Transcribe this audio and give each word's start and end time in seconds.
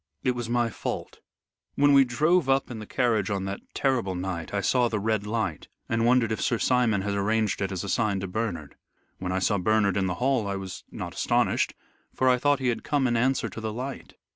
It 0.23 0.31
was 0.31 0.49
my 0.49 0.71
fault. 0.71 1.19
When 1.75 1.93
we 1.93 2.05
drove 2.05 2.49
up 2.49 2.71
in 2.71 2.79
the 2.79 2.87
carriage 2.87 3.29
on 3.29 3.45
that 3.45 3.59
terrible 3.75 4.15
night 4.15 4.51
I 4.51 4.59
saw 4.59 4.87
the 4.87 4.99
Red 4.99 5.27
Light, 5.27 5.67
and 5.87 6.07
wondered 6.07 6.31
if 6.31 6.41
Sir 6.41 6.57
Simon 6.57 7.03
had 7.03 7.13
arranged 7.13 7.61
it 7.61 7.71
as 7.71 7.83
a 7.83 7.87
sign 7.87 8.19
to 8.21 8.27
Bernard. 8.27 8.73
When 9.19 9.31
I 9.31 9.37
saw 9.37 9.59
Bernard 9.59 9.97
in 9.97 10.07
the 10.07 10.15
hall 10.15 10.47
I 10.47 10.55
was 10.55 10.83
not 10.89 11.13
astonished, 11.13 11.75
for 12.15 12.27
I 12.27 12.39
thought 12.39 12.57
he 12.57 12.69
had 12.69 12.83
come 12.83 13.05
in 13.05 13.15
answer 13.15 13.47
to 13.49 13.61
the 13.61 13.71
light. 13.71 14.15